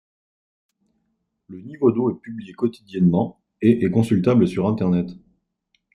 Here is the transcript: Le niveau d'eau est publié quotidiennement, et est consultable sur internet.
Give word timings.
Le 1.47 1.61
niveau 1.61 1.91
d'eau 1.91 2.09
est 2.09 2.19
publié 2.19 2.53
quotidiennement, 2.53 3.39
et 3.61 3.85
est 3.85 3.91
consultable 3.91 4.47
sur 4.47 4.67
internet. 4.67 5.11